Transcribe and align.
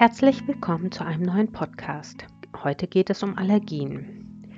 Herzlich 0.00 0.48
willkommen 0.48 0.90
zu 0.90 1.04
einem 1.04 1.24
neuen 1.24 1.52
Podcast. 1.52 2.24
Heute 2.64 2.86
geht 2.86 3.10
es 3.10 3.22
um 3.22 3.36
Allergien. 3.36 4.48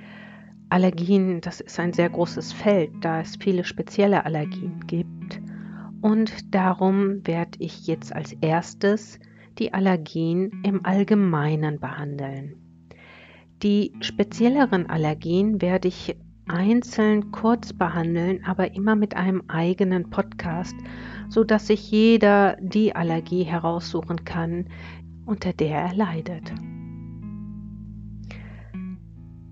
Allergien, 0.69 1.41
das 1.41 1.59
ist 1.59 1.77
ein 1.81 1.91
sehr 1.91 2.09
großes 2.09 2.53
Feld, 2.53 2.91
da 3.01 3.19
es 3.19 3.35
viele 3.35 3.65
spezielle 3.65 4.25
Allergien 4.25 4.79
gibt. 4.87 5.41
Und 5.99 6.55
darum 6.55 7.27
werde 7.27 7.59
ich 7.59 7.87
jetzt 7.87 8.15
als 8.15 8.31
erstes 8.39 9.19
die 9.59 9.73
Allergien 9.73 10.63
im 10.63 10.85
Allgemeinen 10.85 11.77
behandeln. 11.77 12.55
Die 13.63 13.91
spezielleren 13.99 14.89
Allergien 14.89 15.61
werde 15.61 15.89
ich 15.89 16.15
einzeln 16.47 17.31
kurz 17.31 17.73
behandeln, 17.73 18.45
aber 18.45 18.73
immer 18.75 18.95
mit 18.95 19.15
einem 19.17 19.43
eigenen 19.49 20.09
Podcast, 20.09 20.75
so 21.27 21.43
dass 21.43 21.67
sich 21.67 21.91
jeder 21.91 22.57
die 22.61 22.95
Allergie 22.95 23.43
heraussuchen 23.43 24.23
kann, 24.23 24.67
unter 25.25 25.53
der 25.53 25.77
er 25.77 25.93
leidet. 25.93 26.53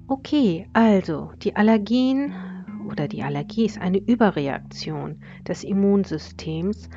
Okay, 0.08 0.68
also 0.74 1.32
die 1.42 1.56
Allergien 1.56 2.34
oder 2.90 3.08
die 3.08 3.24
Allergie 3.24 3.66
ist 3.66 3.80
eine 3.80 4.00
Überreaktion 4.00 5.22
des 5.48 5.64
Immunsystems 5.64 6.90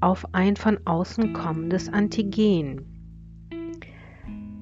auf 0.00 0.26
ein 0.34 0.56
von 0.56 0.78
außen 0.84 1.32
kommendes 1.32 1.88
Antigen. 1.88 2.84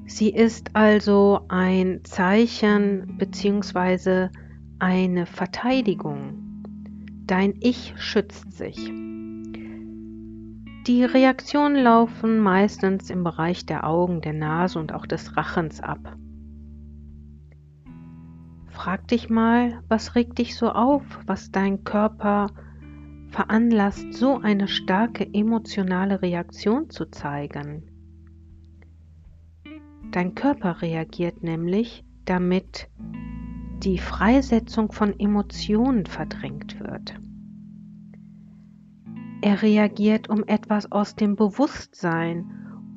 Sie 0.07 0.31
ist 0.31 0.75
also 0.75 1.41
ein 1.49 2.01
Zeichen 2.05 3.19
bzw. 3.19 4.29
eine 4.79 5.27
Verteidigung. 5.27 6.63
Dein 7.27 7.55
Ich 7.61 7.95
schützt 7.97 8.53
sich. 8.53 8.93
Die 10.89 11.05
Reaktionen 11.05 11.77
laufen 11.77 12.39
meistens 12.39 13.11
im 13.11 13.23
Bereich 13.23 13.67
der 13.67 13.87
Augen, 13.87 14.23
der 14.23 14.33
Nase 14.33 14.79
und 14.79 14.95
auch 14.95 15.05
des 15.05 15.37
Rachens 15.37 15.83
ab. 15.83 16.17
Frag 18.71 19.07
dich 19.09 19.29
mal, 19.29 19.83
was 19.89 20.15
regt 20.15 20.39
dich 20.39 20.57
so 20.57 20.71
auf, 20.71 21.03
was 21.27 21.51
dein 21.51 21.85
Körper 21.85 22.47
veranlasst, 23.29 24.15
so 24.15 24.39
eine 24.39 24.67
starke 24.67 25.29
emotionale 25.35 26.23
Reaktion 26.23 26.89
zu 26.89 27.11
zeigen. 27.11 27.83
Dein 30.11 30.35
Körper 30.35 30.81
reagiert 30.81 31.43
nämlich, 31.43 32.03
damit 32.25 32.89
die 33.83 33.99
Freisetzung 33.99 34.91
von 34.91 35.21
Emotionen 35.21 36.07
verdrängt 36.07 36.81
wird. 36.81 37.15
Er 39.41 39.63
reagiert, 39.63 40.29
um 40.29 40.45
etwas 40.47 40.91
aus 40.91 41.15
dem 41.15 41.37
Bewusstsein 41.37 42.51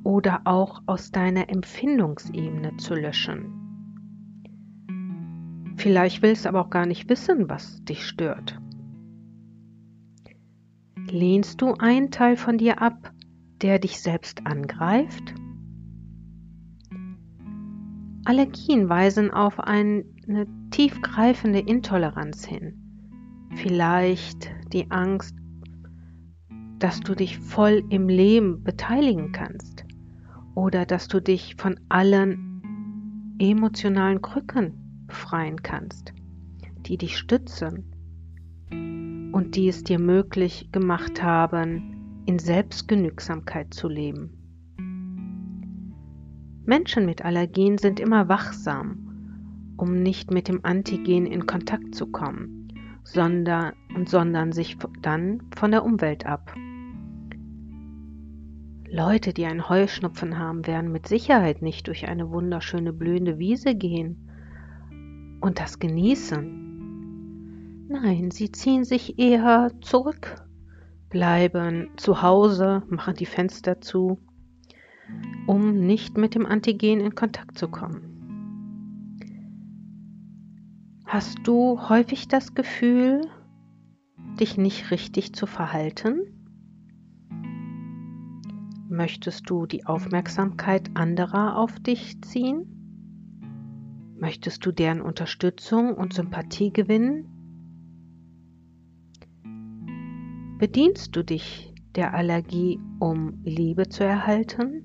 oder 0.04 0.42
auch 0.46 0.82
aus 0.88 1.12
deiner 1.12 1.50
Empfindungsebene 1.50 2.78
zu 2.78 2.96
löschen. 2.96 3.62
Vielleicht 5.78 6.22
willst 6.22 6.46
du 6.46 6.50
aber 6.50 6.62
auch 6.62 6.70
gar 6.70 6.86
nicht 6.86 7.10
wissen, 7.10 7.50
was 7.50 7.84
dich 7.86 8.06
stört. 8.06 8.60
Lehnst 11.10 11.62
du 11.62 11.74
einen 11.74 12.10
Teil 12.10 12.38
von 12.38 12.58
dir 12.58 12.82
ab, 12.82 13.14
der 13.62 13.80
dich 13.80 14.00
selbst 14.02 14.46
angreift? 14.48 15.36
Allergien 18.26 18.90
weisen 18.90 19.32
auf 19.32 19.60
eine 19.60 20.06
tiefgreifende 20.72 21.60
Intoleranz 21.60 22.46
hin. 22.46 22.78
Vielleicht 23.56 24.52
die 24.72 24.90
Angst 24.90 25.36
dass 26.82 27.00
du 27.00 27.14
dich 27.14 27.38
voll 27.38 27.84
im 27.90 28.10
Leben 28.10 28.64
beteiligen 28.64 29.32
kannst 29.32 29.86
oder 30.56 30.86
dass 30.86 31.08
du 31.08 31.22
dich 31.22 31.56
von 31.56 31.80
allen 31.90 33.36
emotionalen 33.40 34.22
Krücken 34.22 35.06
befreien 35.06 35.62
kannst, 35.62 36.12
die 36.88 36.98
dich 36.98 37.20
stützen 37.20 37.86
und 39.32 39.56
die 39.56 39.68
es 39.68 39.84
dir 39.84 40.00
möglich 40.00 40.72
gemacht 40.72 41.22
haben, 41.22 42.24
in 42.26 42.40
Selbstgenügsamkeit 42.40 43.74
zu 43.74 43.88
leben. 43.88 44.38
Menschen 46.66 47.06
mit 47.06 47.24
Allergien 47.24 47.78
sind 47.78 48.00
immer 48.00 48.28
wachsam, 48.28 49.76
um 49.78 50.02
nicht 50.02 50.32
mit 50.32 50.48
dem 50.48 50.66
Antigen 50.66 51.28
in 51.28 51.46
Kontakt 51.46 51.94
zu 51.94 52.08
kommen, 52.08 52.74
sondern, 53.04 53.74
sondern 54.06 54.52
sich 54.52 54.78
dann 55.02 55.44
von 55.56 55.70
der 55.70 55.84
Umwelt 55.84 56.26
ab. 56.26 56.56
Leute, 58.94 59.32
die 59.32 59.46
einen 59.46 59.70
Heuschnupfen 59.70 60.38
haben, 60.38 60.68
werden 60.68 60.92
mit 60.92 61.08
Sicherheit 61.08 61.62
nicht 61.62 61.88
durch 61.88 62.10
eine 62.10 62.30
wunderschöne 62.30 62.92
blühende 62.92 63.40
Wiese 63.40 63.74
gehen 63.74 64.30
und 65.40 65.62
das 65.62 65.80
genießen. 65.80 67.88
Nein, 67.88 68.32
sie 68.32 68.52
ziehen 68.52 68.84
sich 68.84 69.18
eher 69.18 69.72
zurück, 69.80 70.44
bleiben 71.10 71.92
zu 71.96 72.22
Hause, 72.22 72.84
machen 72.90 73.16
die 73.16 73.26
Fenster 73.26 73.80
zu, 73.80 74.20
um 75.48 75.86
nicht 75.86 76.18
mit 76.18 76.36
dem 76.36 76.46
Antigen 76.46 77.00
in 77.00 77.16
Kontakt 77.16 77.58
zu 77.58 77.70
kommen. 77.70 78.10
Hast 81.06 81.38
du 81.46 81.80
häufig 81.88 82.28
das 82.28 82.56
Gefühl, 82.56 83.22
dich 84.38 84.58
nicht 84.58 84.92
richtig 84.92 85.34
zu 85.34 85.46
verhalten? 85.46 86.31
Möchtest 88.92 89.50
du 89.50 89.66
die 89.68 89.86
Aufmerksamkeit 89.86 90.92
anderer 90.96 91.58
auf 91.58 91.80
dich 91.80 92.22
ziehen? 92.24 92.66
Möchtest 94.20 94.66
du 94.66 94.74
deren 94.74 95.00
Unterstützung 95.00 95.96
und 95.96 96.14
Sympathie 96.14 96.74
gewinnen? 96.74 97.26
Bedienst 100.60 101.16
du 101.16 101.24
dich 101.24 101.74
der 101.96 102.14
Allergie, 102.14 102.82
um 103.00 103.40
Liebe 103.46 103.88
zu 103.88 104.04
erhalten? 104.04 104.84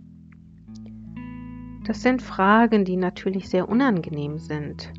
Das 1.85 2.01
sind 2.01 2.23
Fragen, 2.23 2.85
die 2.85 2.97
natürlich 2.97 3.49
sehr 3.49 3.69
unangenehm 3.69 4.39
sind. 4.39 4.93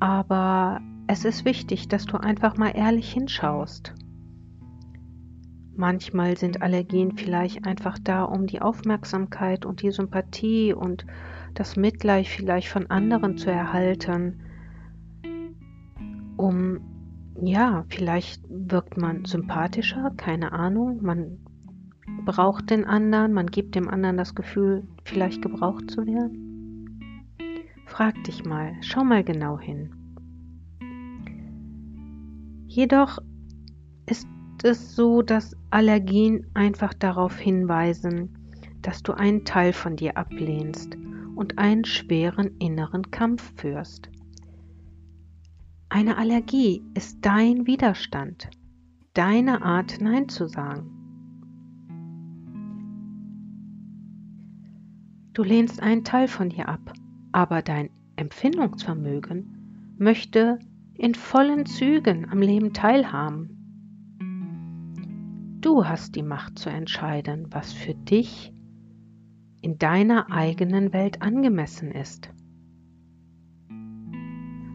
Aber 0.00 0.80
es 1.06 1.24
ist 1.24 1.44
wichtig, 1.44 1.86
dass 1.86 2.06
du 2.06 2.16
einfach 2.16 2.56
mal 2.56 2.70
ehrlich 2.70 3.12
hinschaust. 3.12 3.94
Manchmal 5.76 6.36
sind 6.36 6.62
Allergien 6.62 7.16
vielleicht 7.16 7.64
einfach 7.66 7.98
da, 7.98 8.24
um 8.24 8.46
die 8.46 8.60
Aufmerksamkeit 8.60 9.64
und 9.64 9.82
die 9.82 9.90
Sympathie 9.90 10.74
und 10.74 11.06
das 11.54 11.76
Mitleid 11.76 12.26
vielleicht 12.26 12.68
von 12.68 12.90
anderen 12.90 13.36
zu 13.36 13.50
erhalten, 13.50 14.40
um, 16.36 16.80
ja, 17.42 17.84
vielleicht 17.88 18.42
wirkt 18.48 18.96
man 18.96 19.24
sympathischer, 19.24 20.10
keine 20.16 20.52
Ahnung, 20.52 21.02
man 21.02 21.38
braucht 22.24 22.70
den 22.70 22.84
anderen, 22.84 23.32
man 23.32 23.46
gibt 23.46 23.74
dem 23.74 23.88
anderen 23.88 24.16
das 24.16 24.34
Gefühl, 24.34 24.86
vielleicht 25.04 25.42
gebraucht 25.42 25.90
zu 25.90 26.06
werden. 26.06 27.26
Frag 27.86 28.22
dich 28.24 28.44
mal, 28.44 28.74
schau 28.80 29.04
mal 29.04 29.24
genau 29.24 29.58
hin. 29.58 29.90
Jedoch 32.66 33.18
ist 34.06 34.28
es 34.64 34.94
so, 34.94 35.22
dass 35.22 35.56
Allergien 35.70 36.46
einfach 36.54 36.94
darauf 36.94 37.38
hinweisen, 37.38 38.36
dass 38.82 39.02
du 39.02 39.12
einen 39.12 39.44
Teil 39.44 39.72
von 39.72 39.96
dir 39.96 40.16
ablehnst 40.16 40.96
und 41.34 41.58
einen 41.58 41.84
schweren 41.84 42.56
inneren 42.58 43.10
Kampf 43.10 43.52
führst. 43.56 44.10
Eine 45.88 46.18
Allergie 46.18 46.82
ist 46.94 47.18
dein 47.22 47.66
Widerstand, 47.66 48.48
deine 49.14 49.62
Art 49.62 50.00
Nein 50.00 50.28
zu 50.28 50.46
sagen. 50.46 50.96
Du 55.32 55.42
lehnst 55.42 55.82
einen 55.82 56.04
Teil 56.04 56.28
von 56.28 56.50
dir 56.50 56.68
ab, 56.68 56.92
aber 57.32 57.62
dein 57.62 57.90
Empfindungsvermögen 58.16 59.94
möchte 59.98 60.58
in 60.94 61.14
vollen 61.14 61.66
Zügen 61.66 62.28
am 62.30 62.40
Leben 62.40 62.72
teilhaben. 62.72 63.59
Du 65.60 65.84
hast 65.84 66.16
die 66.16 66.22
Macht 66.22 66.58
zu 66.58 66.70
entscheiden, 66.70 67.48
was 67.50 67.74
für 67.74 67.94
dich 67.94 68.54
in 69.60 69.76
deiner 69.76 70.32
eigenen 70.32 70.94
Welt 70.94 71.20
angemessen 71.20 71.92
ist. 71.92 72.30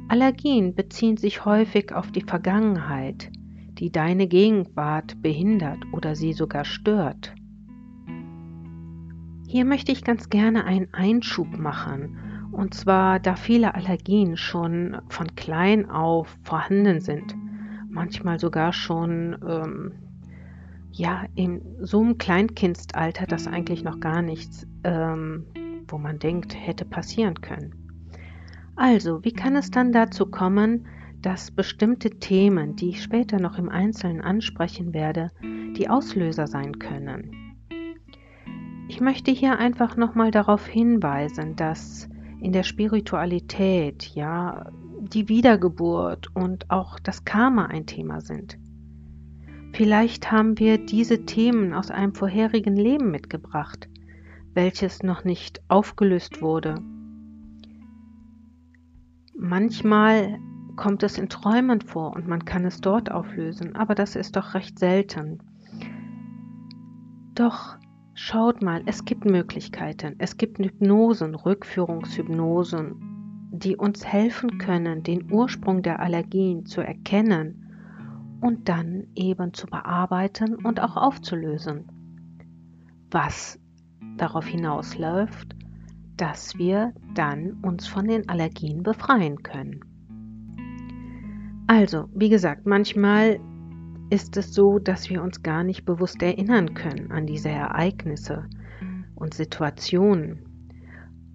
Allergien 0.07 0.75
beziehen 0.75 1.17
sich 1.17 1.43
häufig 1.43 1.91
auf 1.91 2.11
die 2.11 2.21
Vergangenheit, 2.21 3.31
die 3.79 3.91
deine 3.91 4.27
Gegenwart 4.27 5.19
behindert 5.23 5.79
oder 5.91 6.15
sie 6.15 6.33
sogar 6.33 6.65
stört. 6.65 7.33
Hier 9.47 9.65
möchte 9.65 9.91
ich 9.91 10.03
ganz 10.03 10.29
gerne 10.29 10.65
einen 10.65 10.93
Einschub 10.93 11.57
machen, 11.57 12.19
und 12.51 12.75
zwar 12.75 13.19
da 13.19 13.35
viele 13.35 13.73
Allergien 13.73 14.37
schon 14.37 15.01
von 15.09 15.35
klein 15.35 15.89
auf 15.89 16.37
vorhanden 16.43 16.99
sind, 16.99 17.35
manchmal 17.89 18.39
sogar 18.39 18.71
schon 18.71 19.35
ähm, 19.47 20.04
ja, 20.97 21.25
in 21.35 21.61
so 21.81 22.01
einem 22.01 22.17
Kleinkindsalter, 22.17 23.25
dass 23.25 23.47
eigentlich 23.47 23.83
noch 23.83 23.99
gar 23.99 24.21
nichts 24.21 24.65
ähm, 24.83 25.45
wo 25.87 25.97
man 25.97 26.19
denkt, 26.19 26.55
hätte 26.55 26.85
passieren 26.85 27.41
können. 27.41 27.73
Also, 28.75 29.23
wie 29.23 29.31
kann 29.31 29.55
es 29.55 29.71
dann 29.71 29.91
dazu 29.91 30.25
kommen, 30.25 30.87
dass 31.21 31.51
bestimmte 31.51 32.09
Themen, 32.09 32.75
die 32.75 32.89
ich 32.89 33.03
später 33.03 33.39
noch 33.39 33.57
im 33.57 33.69
Einzelnen 33.69 34.21
ansprechen 34.21 34.93
werde, 34.93 35.31
die 35.77 35.89
Auslöser 35.89 36.47
sein 36.47 36.77
können? 36.77 37.55
Ich 38.87 39.01
möchte 39.01 39.31
hier 39.31 39.57
einfach 39.57 39.97
nochmal 39.97 40.31
darauf 40.31 40.67
hinweisen, 40.67 41.55
dass 41.55 42.07
in 42.39 42.51
der 42.51 42.63
Spiritualität 42.63 44.03
ja 44.13 44.69
die 45.01 45.29
Wiedergeburt 45.29 46.27
und 46.35 46.69
auch 46.69 46.99
das 46.99 47.25
Karma 47.25 47.65
ein 47.67 47.85
Thema 47.85 48.21
sind. 48.21 48.57
Vielleicht 49.75 50.31
haben 50.31 50.57
wir 50.57 50.77
diese 50.77 51.25
Themen 51.25 51.73
aus 51.73 51.91
einem 51.91 52.13
vorherigen 52.13 52.77
Leben 52.77 53.11
mitgebracht, 53.11 53.89
welches 54.53 55.03
noch 55.03 55.25
nicht 55.25 55.61
aufgelöst 55.67 56.41
wurde. 56.41 56.81
Manchmal 59.37 60.39
kommt 60.77 61.03
es 61.03 61.17
in 61.17 61.27
Träumen 61.27 61.81
vor 61.81 62.15
und 62.15 62.25
man 62.25 62.45
kann 62.45 62.63
es 62.63 62.79
dort 62.79 63.11
auflösen, 63.11 63.75
aber 63.75 63.95
das 63.95 64.15
ist 64.15 64.37
doch 64.37 64.53
recht 64.53 64.79
selten. 64.79 65.39
Doch 67.33 67.75
schaut 68.13 68.63
mal, 68.63 68.81
es 68.85 69.03
gibt 69.03 69.25
Möglichkeiten. 69.25 70.15
Es 70.19 70.37
gibt 70.37 70.57
Hypnosen, 70.57 71.35
Rückführungshypnosen, 71.35 73.49
die 73.51 73.75
uns 73.75 74.05
helfen 74.05 74.57
können, 74.57 75.03
den 75.03 75.29
Ursprung 75.29 75.81
der 75.81 75.99
Allergien 75.99 76.65
zu 76.65 76.79
erkennen 76.79 77.64
und 78.41 78.69
dann 78.69 79.07
eben 79.15 79.53
zu 79.53 79.67
bearbeiten 79.67 80.55
und 80.55 80.79
auch 80.81 80.97
aufzulösen. 80.97 81.85
Was 83.11 83.59
darauf 84.17 84.45
hinausläuft, 84.45 85.55
dass 86.17 86.57
wir 86.57 86.93
dann 87.13 87.57
uns 87.61 87.87
von 87.87 88.07
den 88.07 88.29
Allergien 88.29 88.83
befreien 88.83 89.43
können. 89.43 89.81
Also, 91.67 92.07
wie 92.13 92.29
gesagt, 92.29 92.65
manchmal 92.65 93.39
ist 94.09 94.37
es 94.37 94.53
so, 94.53 94.79
dass 94.79 95.09
wir 95.09 95.21
uns 95.21 95.41
gar 95.41 95.63
nicht 95.63 95.85
bewusst 95.85 96.21
erinnern 96.21 96.73
können 96.73 97.11
an 97.11 97.25
diese 97.25 97.49
Ereignisse 97.49 98.45
und 99.15 99.33
Situationen. 99.33 100.39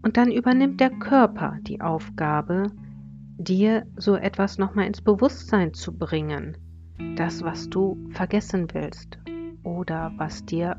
Und 0.03 0.17
dann 0.17 0.31
übernimmt 0.31 0.81
der 0.81 0.91
Körper 0.91 1.59
die 1.63 1.81
Aufgabe, 1.81 2.69
dir 3.39 3.87
so 3.97 4.15
etwas 4.15 4.57
nochmal 4.57 4.87
ins 4.87 5.03
Bewusstsein 5.03 5.75
zu 5.75 5.97
bringen, 5.97 6.57
das, 7.17 7.43
was 7.43 7.69
du 7.69 7.97
vergessen 8.11 8.69
willst 8.73 9.19
oder 9.63 10.13
was 10.17 10.45
dir 10.45 10.77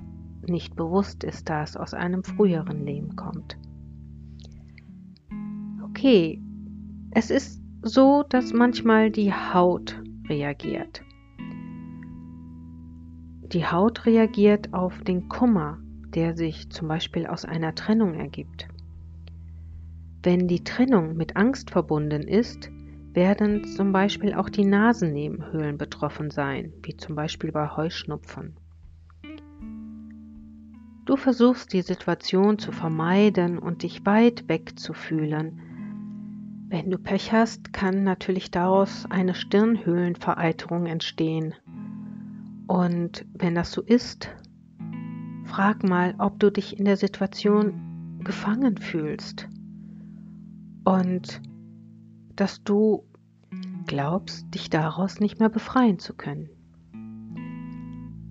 nicht 0.48 0.76
bewusst 0.76 1.24
ist, 1.24 1.50
da 1.50 1.64
es 1.64 1.78
aus 1.78 1.94
einem 1.94 2.24
früheren 2.24 2.86
Leben 2.86 3.16
kommt. 3.16 3.58
Okay, 5.84 6.42
es 7.12 7.30
ist 7.30 7.62
so, 7.84 8.24
dass 8.28 8.54
manchmal 8.54 9.12
die 9.12 9.34
Haut 9.34 10.02
reagiert. 10.28 11.04
Die 13.54 13.66
Haut 13.66 14.06
reagiert 14.06 14.74
auf 14.74 15.04
den 15.04 15.28
Kummer, 15.28 15.78
der 16.14 16.38
sich 16.38 16.70
zum 16.70 16.88
Beispiel 16.88 17.28
aus 17.28 17.44
einer 17.44 17.76
Trennung 17.76 18.14
ergibt. 18.14 18.68
Wenn 20.24 20.48
die 20.48 20.64
Trennung 20.64 21.18
mit 21.18 21.36
Angst 21.36 21.72
verbunden 21.72 22.22
ist, 22.22 22.72
werden 23.14 23.66
zum 23.66 23.92
Beispiel 23.92 24.34
auch 24.34 24.50
die 24.50 24.66
Nasennebenhöhlen 24.66 25.78
betroffen 25.78 26.32
sein, 26.32 26.74
wie 26.84 26.96
zum 26.96 27.16
Beispiel 27.16 27.52
bei 27.52 27.70
Heuschnupfen. 27.70 28.56
Du 31.06 31.18
versuchst 31.18 31.74
die 31.74 31.82
Situation 31.82 32.60
zu 32.60 32.72
vermeiden 32.72 33.58
und 33.58 33.84
dich 33.84 34.06
weit 34.06 34.48
weg 34.48 34.80
zu 34.80 34.94
fühlen. 34.94 35.60
Wenn 36.70 36.90
du 36.90 36.98
Pech 36.98 37.34
hast, 37.34 37.74
kann 37.74 38.04
natürlich 38.04 38.50
daraus 38.50 39.06
eine 39.10 39.34
Stirnhöhlenvereiterung 39.34 40.86
entstehen. 40.86 41.54
Und 42.68 43.26
wenn 43.34 43.56
das 43.56 43.74
so 43.74 43.82
ist, 43.82 44.30
frag 45.44 45.84
mal, 45.84 46.16
ob 46.18 46.40
du 46.40 46.50
dich 46.50 46.80
in 46.80 46.86
der 46.86 46.96
Situation 46.96 48.20
gefangen 48.24 48.78
fühlst. 48.78 49.50
Und 50.86 51.42
dass 52.36 52.64
du 52.64 53.04
glaubst, 53.86 54.54
dich 54.54 54.70
daraus 54.70 55.20
nicht 55.20 55.40
mehr 55.40 55.50
befreien 55.50 56.00
zu 56.00 56.14
können. 56.14 56.50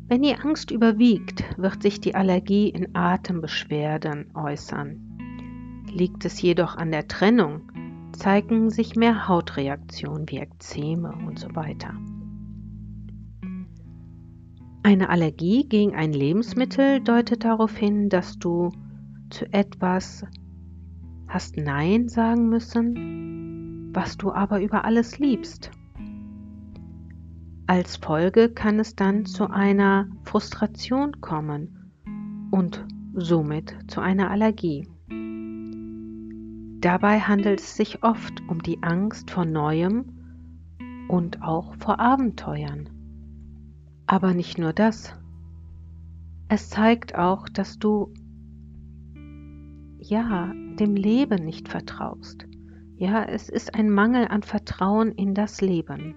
Wenn 0.08 0.22
die 0.22 0.34
Angst 0.34 0.70
überwiegt, 0.70 1.44
wird 1.56 1.82
sich 1.82 2.00
die 2.00 2.14
Allergie 2.14 2.68
in 2.68 2.96
Atembeschwerden 2.96 4.34
äußern. 4.34 5.84
Liegt 5.92 6.24
es 6.24 6.42
jedoch 6.42 6.76
an 6.76 6.90
der 6.90 7.06
Trennung, 7.06 7.70
zeigen 8.12 8.70
sich 8.70 8.96
mehr 8.96 9.28
Hautreaktionen 9.28 10.28
wie 10.28 10.38
Ekzeme 10.38 11.12
und 11.26 11.38
so 11.38 11.54
weiter. 11.54 11.94
Eine 14.82 15.10
Allergie 15.10 15.68
gegen 15.68 15.94
ein 15.94 16.12
Lebensmittel 16.12 17.00
deutet 17.00 17.44
darauf 17.44 17.76
hin, 17.76 18.08
dass 18.08 18.38
du 18.38 18.72
zu 19.30 19.44
etwas 19.52 20.24
hast 21.28 21.56
Nein 21.56 22.08
sagen 22.08 22.48
müssen, 22.48 23.29
was 23.92 24.16
du 24.16 24.32
aber 24.32 24.60
über 24.60 24.84
alles 24.84 25.18
liebst. 25.18 25.70
Als 27.66 27.96
Folge 27.96 28.48
kann 28.48 28.80
es 28.80 28.96
dann 28.96 29.26
zu 29.26 29.48
einer 29.48 30.08
Frustration 30.24 31.20
kommen 31.20 31.92
und 32.50 32.84
somit 33.14 33.76
zu 33.88 34.00
einer 34.00 34.30
Allergie. 34.30 34.88
Dabei 36.80 37.20
handelt 37.20 37.60
es 37.60 37.76
sich 37.76 38.02
oft 38.02 38.42
um 38.48 38.62
die 38.62 38.82
Angst 38.82 39.30
vor 39.30 39.44
Neuem 39.44 40.06
und 41.08 41.42
auch 41.42 41.74
vor 41.76 42.00
Abenteuern. 42.00 42.88
Aber 44.06 44.34
nicht 44.34 44.58
nur 44.58 44.72
das. 44.72 45.14
Es 46.48 46.70
zeigt 46.70 47.14
auch, 47.14 47.48
dass 47.48 47.78
du 47.78 48.12
ja, 50.00 50.52
dem 50.78 50.96
Leben 50.96 51.44
nicht 51.44 51.68
vertraust. 51.68 52.46
Ja, 53.00 53.24
es 53.24 53.48
ist 53.48 53.74
ein 53.74 53.88
Mangel 53.88 54.28
an 54.28 54.42
Vertrauen 54.42 55.12
in 55.12 55.32
das 55.32 55.62
Leben. 55.62 56.14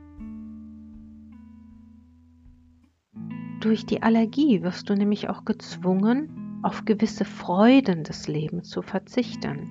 Durch 3.61 3.85
die 3.85 4.03
Allergie 4.03 4.63
wirst 4.63 4.89
du 4.89 4.93
nämlich 4.93 5.29
auch 5.29 5.45
gezwungen, 5.45 6.59
auf 6.61 6.83
gewisse 6.83 7.23
Freuden 7.23 8.03
des 8.03 8.27
Lebens 8.27 8.69
zu 8.69 8.81
verzichten. 8.81 9.69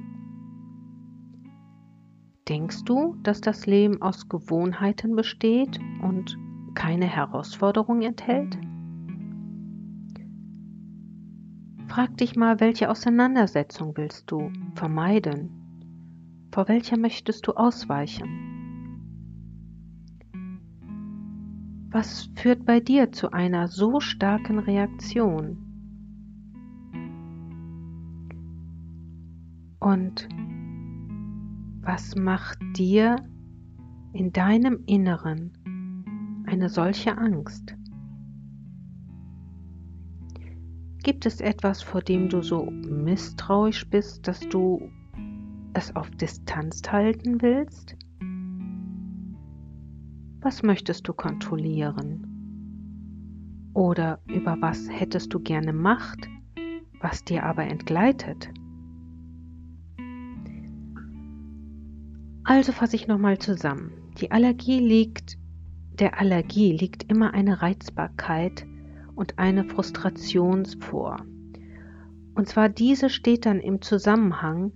Denkst 2.49 2.85
du, 2.85 3.15
dass 3.23 3.43
das 3.43 3.67
Leben 3.67 4.01
aus 4.01 4.31
Gewohnheiten 4.31 5.15
besteht 5.15 5.79
und 6.01 6.39
keine 6.73 7.05
Herausforderung 7.05 8.01
enthält? 8.01 8.57
Frag 11.89 12.17
dich 12.17 12.37
mal, 12.37 12.59
welche 12.61 12.89
Auseinandersetzung 12.89 13.99
willst 13.99 14.31
du 14.31 14.51
vermeiden? 14.75 15.62
Vor 16.53 16.69
welcher 16.69 16.99
möchtest 16.99 17.47
du 17.47 17.53
ausweichen? 17.53 18.29
Was 21.91 22.29
führt 22.37 22.67
bei 22.67 22.79
dir 22.79 23.11
zu 23.11 23.33
einer 23.33 23.69
so 23.69 24.01
starken 24.01 24.59
Reaktion? 24.59 25.57
Und 29.81 30.29
was 31.81 32.17
macht 32.17 32.59
dir 32.77 33.17
in 34.13 34.31
deinem 34.33 34.85
Inneren 34.85 36.45
eine 36.47 36.69
solche 36.69 37.17
Angst? 37.17 37.75
Gibt 41.03 41.25
es 41.25 41.41
etwas, 41.41 41.83
vor 41.83 42.03
dem 42.03 42.29
du 42.29 42.43
so 42.43 42.67
misstrauisch 42.71 43.89
bist, 43.89 44.29
dass 44.29 44.41
du 44.41 44.91
es 45.75 45.95
auf 45.97 46.11
Distanz 46.11 46.83
halten 46.91 47.43
willst? 47.43 47.97
Was 50.41 50.63
möchtest 50.63 51.07
du 51.07 51.13
kontrollieren? 51.13 52.27
Oder 53.75 54.21
über 54.27 54.57
was 54.61 54.89
hättest 54.91 55.33
du 55.33 55.41
gerne 55.41 55.73
Macht, 55.73 56.29
was 57.01 57.25
dir 57.25 57.45
aber 57.45 57.65
entgleitet? 57.65 58.51
Also 62.45 62.73
fasse 62.73 62.97
ich 62.97 63.07
nochmal 63.07 63.39
zusammen. 63.39 63.93
Die 64.21 64.31
Allergie 64.31 64.81
liegt, 64.81 65.39
der 65.99 66.19
Allergie 66.19 66.73
liegt 66.73 67.05
immer 67.11 67.35
eine 67.35 67.63
Reizbarkeit 67.63 68.67
und 69.15 69.39
eine 69.39 69.65
Frustration 69.65 70.67
vor. 70.81 71.25
Und 72.35 72.49
zwar 72.49 72.69
diese 72.69 73.11
steht 73.11 73.47
dann 73.47 73.61
im 73.61 73.81
Zusammenhang 73.81 74.73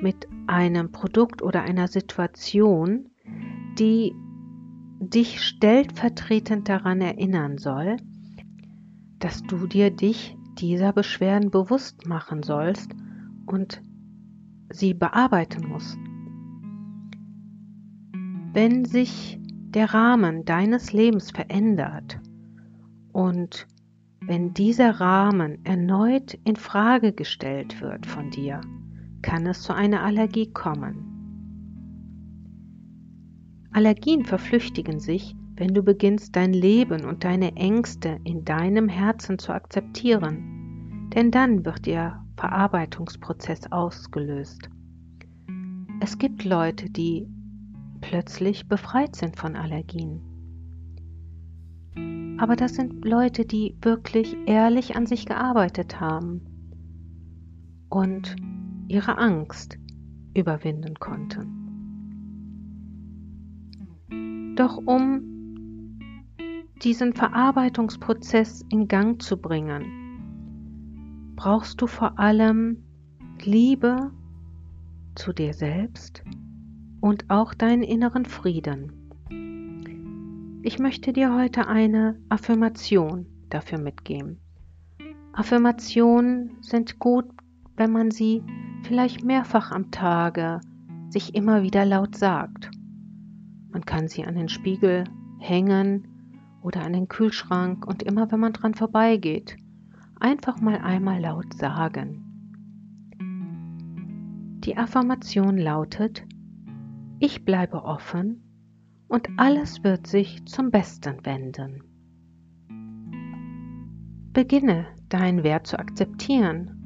mit 0.00 0.28
einem 0.46 0.92
Produkt 0.92 1.42
oder 1.42 1.62
einer 1.62 1.88
Situation, 1.88 3.10
die 3.78 4.14
dich 5.00 5.42
stellvertretend 5.42 6.68
daran 6.68 7.00
erinnern 7.00 7.58
soll, 7.58 7.96
dass 9.18 9.42
du 9.42 9.66
dir 9.66 9.90
dich 9.90 10.36
dieser 10.58 10.92
Beschwerden 10.92 11.50
bewusst 11.50 12.06
machen 12.06 12.42
sollst 12.42 12.90
und 13.46 13.80
sie 14.70 14.94
bearbeiten 14.94 15.68
musst. 15.68 15.98
Wenn 18.52 18.84
sich 18.84 19.38
der 19.42 19.94
Rahmen 19.94 20.44
deines 20.44 20.92
Lebens 20.92 21.30
verändert 21.30 22.18
und 23.12 23.66
wenn 24.20 24.52
dieser 24.52 25.00
Rahmen 25.00 25.64
erneut 25.64 26.34
in 26.44 26.56
Frage 26.56 27.12
gestellt 27.12 27.80
wird 27.80 28.04
von 28.04 28.30
dir, 28.30 28.60
kann 29.22 29.46
es 29.46 29.62
zu 29.62 29.74
einer 29.74 30.02
Allergie 30.02 30.52
kommen. 30.52 31.18
Allergien 33.72 34.24
verflüchtigen 34.24 35.00
sich, 35.00 35.36
wenn 35.56 35.74
du 35.74 35.82
beginnst, 35.82 36.36
dein 36.36 36.52
Leben 36.52 37.04
und 37.04 37.24
deine 37.24 37.56
Ängste 37.56 38.20
in 38.24 38.44
deinem 38.44 38.88
Herzen 38.88 39.38
zu 39.38 39.52
akzeptieren, 39.52 41.10
denn 41.14 41.30
dann 41.30 41.64
wird 41.64 41.86
ihr 41.86 42.24
Verarbeitungsprozess 42.36 43.70
ausgelöst. 43.72 44.70
Es 46.00 46.18
gibt 46.18 46.44
Leute, 46.44 46.88
die 46.90 47.28
plötzlich 48.00 48.68
befreit 48.68 49.16
sind 49.16 49.36
von 49.36 49.56
Allergien. 49.56 50.20
Aber 52.38 52.54
das 52.54 52.74
sind 52.74 53.04
Leute, 53.04 53.44
die 53.44 53.76
wirklich 53.82 54.36
ehrlich 54.46 54.94
an 54.94 55.06
sich 55.06 55.26
gearbeitet 55.26 56.00
haben 56.00 56.42
und 57.88 58.36
ihre 58.88 59.18
Angst 59.18 59.78
überwinden 60.34 60.94
konnten. 60.98 61.58
Doch 64.56 64.76
um 64.76 66.00
diesen 66.82 67.12
Verarbeitungsprozess 67.12 68.64
in 68.70 68.88
Gang 68.88 69.20
zu 69.22 69.36
bringen, 69.36 69.84
brauchst 71.36 71.80
du 71.80 71.86
vor 71.86 72.18
allem 72.18 72.82
Liebe 73.42 74.10
zu 75.14 75.32
dir 75.32 75.54
selbst 75.54 76.22
und 77.00 77.30
auch 77.30 77.54
deinen 77.54 77.82
inneren 77.82 78.24
Frieden. 78.24 78.92
Ich 80.62 80.78
möchte 80.78 81.12
dir 81.12 81.34
heute 81.34 81.68
eine 81.68 82.20
Affirmation 82.28 83.26
dafür 83.48 83.78
mitgeben. 83.78 84.38
Affirmationen 85.32 86.56
sind 86.60 86.98
gut, 86.98 87.26
wenn 87.76 87.92
man 87.92 88.10
sie 88.10 88.42
vielleicht 88.88 89.22
mehrfach 89.22 89.70
am 89.70 89.90
Tage 89.90 90.60
sich 91.10 91.34
immer 91.34 91.62
wieder 91.62 91.84
laut 91.84 92.16
sagt. 92.16 92.70
Man 93.70 93.84
kann 93.84 94.08
sie 94.08 94.24
an 94.24 94.34
den 94.34 94.48
Spiegel 94.48 95.04
hängen 95.38 96.08
oder 96.62 96.82
an 96.82 96.94
den 96.94 97.06
Kühlschrank 97.06 97.86
und 97.86 98.02
immer 98.02 98.32
wenn 98.32 98.40
man 98.40 98.54
dran 98.54 98.72
vorbeigeht, 98.72 99.58
einfach 100.18 100.62
mal 100.62 100.78
einmal 100.78 101.20
laut 101.20 101.52
sagen. 101.52 102.24
Die 104.64 104.76
Affirmation 104.76 105.58
lautet, 105.58 106.24
ich 107.20 107.44
bleibe 107.44 107.84
offen 107.84 108.42
und 109.06 109.28
alles 109.36 109.84
wird 109.84 110.06
sich 110.06 110.46
zum 110.46 110.70
Besten 110.70 111.26
wenden. 111.26 111.82
Beginne 114.32 114.86
deinen 115.10 115.42
Wert 115.44 115.66
zu 115.66 115.78
akzeptieren 115.78 116.77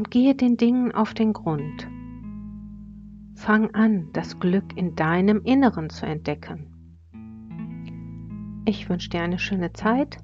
und 0.00 0.10
gehe 0.10 0.34
den 0.34 0.56
Dingen 0.56 0.92
auf 0.92 1.12
den 1.12 1.34
Grund. 1.34 1.86
Fang 3.34 3.74
an, 3.74 4.08
das 4.14 4.40
Glück 4.40 4.74
in 4.74 4.94
deinem 4.94 5.42
Inneren 5.44 5.90
zu 5.90 6.06
entdecken. 6.06 6.72
Ich 8.64 8.88
wünsche 8.88 9.10
dir 9.10 9.20
eine 9.20 9.38
schöne 9.38 9.74
Zeit. 9.74 10.16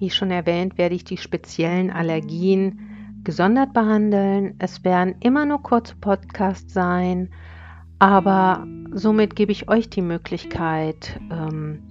Wie 0.00 0.10
schon 0.10 0.32
erwähnt, 0.32 0.78
werde 0.78 0.96
ich 0.96 1.04
die 1.04 1.16
speziellen 1.16 1.92
Allergien 1.92 3.20
gesondert 3.22 3.72
behandeln. 3.72 4.56
Es 4.58 4.82
werden 4.82 5.14
immer 5.20 5.46
nur 5.46 5.62
kurze 5.62 5.94
Podcasts 5.94 6.74
sein, 6.74 7.30
aber 8.00 8.66
somit 8.90 9.36
gebe 9.36 9.52
ich 9.52 9.68
euch 9.68 9.90
die 9.90 10.02
Möglichkeit, 10.02 11.20
ähm, 11.30 11.84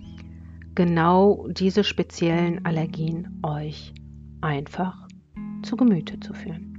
genau 0.75 1.48
diese 1.51 1.86
speziellen 1.86 2.65
Allergien 2.65 3.39
euch 3.43 3.93
einfach 4.41 5.07
zu 5.63 5.77
Gemüte 5.77 6.19
zu 6.19 6.33
führen. 6.33 6.70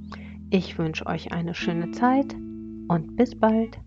Ich 0.54 0.76
wünsche 0.76 1.06
euch 1.06 1.32
eine 1.32 1.54
schöne 1.54 1.92
Zeit 1.92 2.35
und 2.87 3.16
bis 3.16 3.35
bald. 3.35 3.78